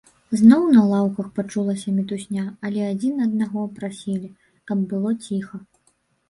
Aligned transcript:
Зноў 0.39 0.61
на 0.75 0.81
лаўках 0.91 1.27
пачулася 1.39 1.93
мітусня, 1.97 2.45
але 2.69 2.87
адзін 2.93 3.21
аднаго 3.27 3.67
прасілі, 3.77 4.31
каб 4.71 4.83
было 4.95 5.11
ціха. 5.29 5.63